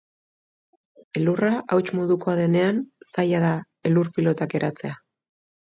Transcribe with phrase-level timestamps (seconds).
[1.21, 3.55] Elurra hauts modukoa denean, zaila da
[3.91, 5.01] elur-pilotak eratzea.